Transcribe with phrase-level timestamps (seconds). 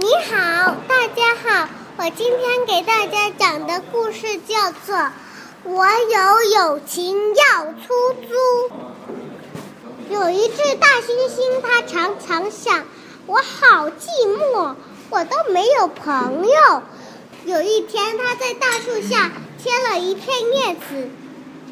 [0.00, 1.68] 你好，大家好，
[1.98, 4.96] 我今天给大家讲的故事叫做
[5.64, 8.34] 《我有友情要出租》。
[10.08, 12.86] 有一只大猩猩，它常常想：
[13.26, 14.74] 我好寂寞，
[15.10, 16.82] 我都没有朋友。
[17.44, 19.30] 有一天，它在大树下
[19.62, 21.10] 贴了一片叶子，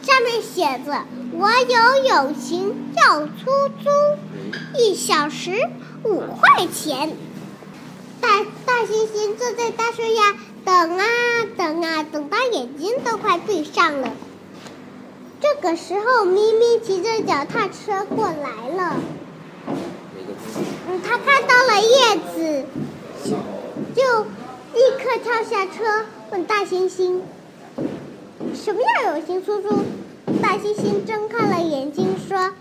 [0.02, 3.88] 上面写着：“我有友情要出租，
[4.78, 5.66] 一小时
[6.04, 7.16] 五块钱。”
[8.68, 11.04] 大大猩猩坐在大树下等啊
[11.56, 14.12] 等啊，等到眼睛都快闭上了。
[15.40, 18.96] 这个时候，咪咪骑着脚踏车过来了。
[20.88, 22.64] 嗯，他看到了叶子，
[23.96, 24.22] 就
[24.74, 27.22] 立刻跳下车，问大猩猩
[28.54, 29.76] ：“什么样有心叔叔？”
[30.40, 32.52] 大猩猩睁开了眼睛说：“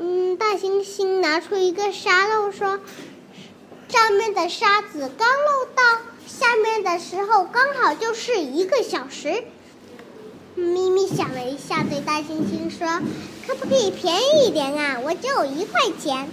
[0.00, 2.80] 嗯。”大猩猩拿出一个沙漏说。
[3.92, 5.82] 上面的沙子刚漏到
[6.26, 9.44] 下面的时候，刚好就是一个小时。
[10.54, 13.00] 咪咪想了一下，对大猩猩说
[13.46, 14.98] ：“可不可以便宜一点啊？
[15.04, 16.26] 我只有一块钱。”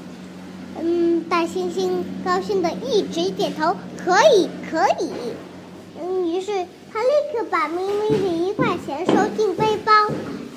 [0.82, 5.12] 嗯，大猩猩高兴的一直点头：“可以，可以。”
[6.02, 9.92] 嗯，于是他立刻把咪咪的一块钱收进背包，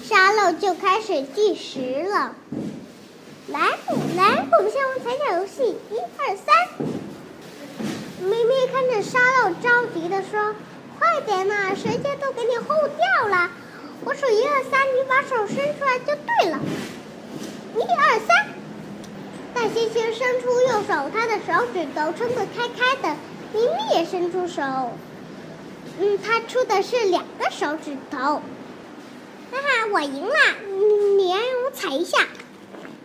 [0.02, 2.36] 沙漏就开始计时了。
[3.48, 3.60] 来
[4.16, 6.91] 来，我们先玩踩脚游戏，一二三。
[8.22, 10.54] 咪咪看着沙漏，着急的说
[10.98, 13.50] ：“快点呐，时间都给你后掉了。
[14.04, 16.60] 我数一二三，你把手伸出来就对了。
[17.74, 18.48] 一二三。”
[19.54, 23.16] 大猩猩伸出右手，他的手指头撑得开开的。
[23.52, 24.62] 咪咪也伸出手，
[25.98, 28.18] 嗯，他出的是两个手指头。
[28.18, 28.42] 哈
[29.52, 30.34] 哈，我赢了！
[30.68, 30.84] 你
[31.16, 32.18] 你让我踩一下。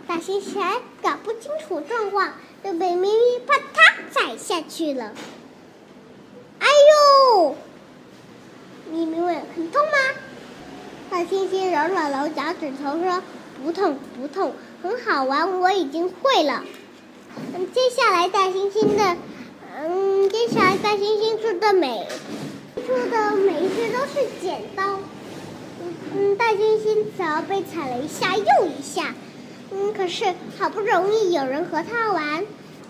[0.08, 5.14] 大猩猩搞不清楚状况，就被咪咪啪嗒踩下去了。
[6.60, 6.68] 哎
[7.36, 7.56] 呦！
[8.92, 9.94] 咪咪问：“很痛吗？”
[11.10, 13.22] 大猩猩揉了揉脚趾头说
[13.64, 16.64] ：“不痛，不痛，很好玩，我已经会了。”
[17.54, 19.18] 嗯，接下来大猩猩的，
[19.78, 22.08] 嗯，接下来大猩猩出的每
[22.76, 25.00] 出的每一次都是剪刀。
[26.16, 29.14] 嗯，大猩猩只要被踩了一下又一下。
[29.72, 30.26] 嗯，可是
[30.58, 32.46] 好不容易有人和他玩，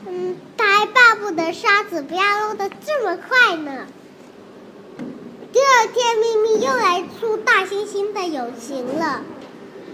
[0.07, 3.87] 嗯，他还巴不得沙子不要漏得这么快呢。
[5.51, 9.23] 第二天，咪咪又来出大猩猩的友情了。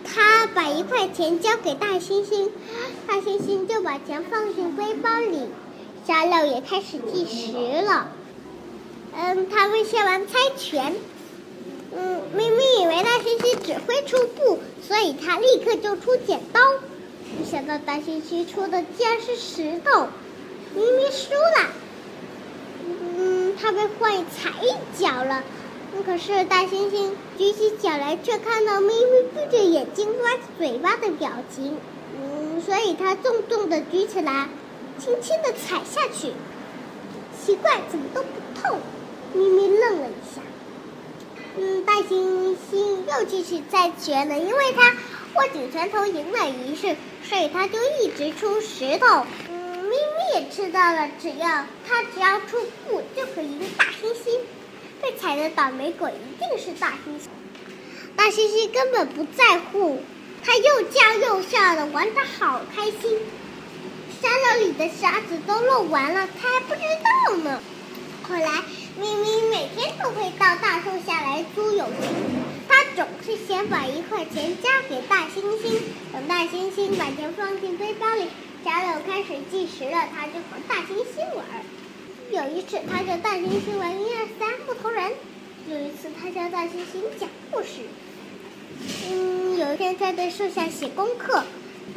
[0.03, 2.49] 他把一块钱交给大猩猩，
[3.07, 5.49] 大猩猩就把钱放进背包里。
[6.05, 8.09] 沙漏也开始计时了。
[9.15, 10.93] 嗯，他们先玩猜拳。
[11.95, 16.59] 嗯，咪咪以为大猩猩只会出布，所以他立刻就出剪刀。
[17.37, 20.07] 没想到大猩猩出的竟然是石头，
[20.75, 21.69] 咪咪输了。
[22.85, 25.43] 嗯，他被坏踩一脚了。
[26.05, 31.77] 可是大猩猩举起脚来，却看到咪咪闭着眼睛、歪着嘴巴的表情。
[32.19, 34.49] 嗯，所以他重重的举起来，
[34.97, 36.31] 轻轻的踩下去。
[37.39, 38.29] 奇怪，怎么都不
[38.59, 38.79] 痛？
[39.33, 40.41] 咪咪愣了一下。
[41.55, 44.91] 嗯，大猩猩又继续再决了，因为他
[45.35, 49.23] 握紧拳头赢了一次，所以他就一直出石头。
[49.49, 54.39] 嗯，咪咪也知道了，只要他只要出布就可以赢大猩猩。
[54.99, 57.27] 被踩的倒霉鬼一定是大猩猩。
[58.15, 60.01] 大猩猩根本不在乎，
[60.43, 63.19] 他又叫又笑的玩的好开心。
[64.21, 67.61] 沙漏里的沙子都漏完了，他还不知道呢。
[68.27, 68.63] 后来。
[70.15, 72.09] 会到大树下来租友情，
[72.67, 75.79] 他总是先把一块钱交给大猩猩，
[76.11, 78.27] 等大猩猩把钱放进背包里，
[78.63, 81.45] 沙漏开始计时了，他就和大猩猩玩。
[82.31, 85.11] 有一次，他叫大猩猩玩一二三木头人；
[85.67, 87.81] 有一次，他教大猩猩讲故事。
[89.09, 91.43] 嗯，有一天在树下写功课，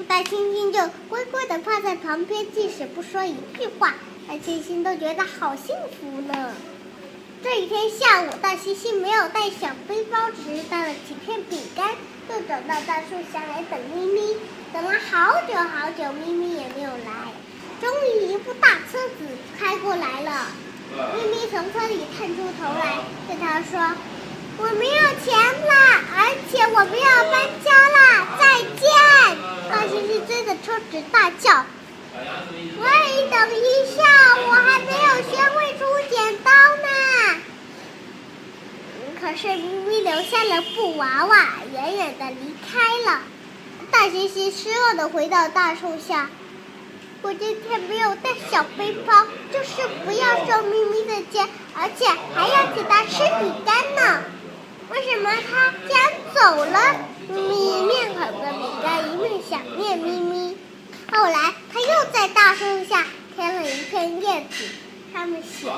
[0.09, 3.95] 大猩猩就乖乖的趴在旁边计时，不说一句话，
[4.27, 6.53] 大猩猩都觉得好幸福呢。
[7.43, 11.91] 这一天下午，大猩猩没有带小背包，只是带了几片饼干，
[12.29, 14.37] 就走到大树下来等咪咪。
[14.73, 17.33] 等了好久好久，咪咪也没有来。
[17.81, 19.27] 终于，一部大车子
[19.59, 20.49] 开过来了。
[21.15, 23.95] 咪咪从车里探出头来，对他说
[24.59, 27.99] ：“我没有钱了，而且我们要搬家了，
[28.41, 28.89] 再见！”
[29.71, 31.65] 大猩猩追着车子大叫
[32.17, 34.03] ：“喂，等一下，
[34.47, 36.89] 我还没有学会出剪刀呢！”
[39.27, 41.37] 可是咪咪留下了布娃娃，
[41.73, 42.79] 远远的离开
[43.11, 43.23] 了。
[43.91, 46.31] 大猩猩失落的回到大树下，
[47.23, 52.07] 我今天没有带小背包，就是不要收咪咪的钱，而且
[52.37, 54.23] 还要请他吃饼干呢。
[54.91, 56.81] 为什么他家走了？
[57.29, 60.57] 咪咪一面啃着饼干，一面想念咪咪。
[61.11, 64.69] 后来他又在大树下添了一片叶子，
[65.17, 65.73] 他们写着：“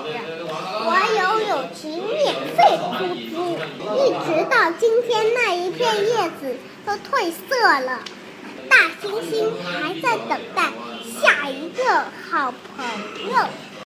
[0.82, 3.54] 我有友情免费出租。”
[3.94, 8.00] 一直到今天，那一片叶子都褪色了。
[8.68, 10.72] 大猩猩还在等待
[11.22, 12.84] 下一个好朋
[13.30, 13.46] 友。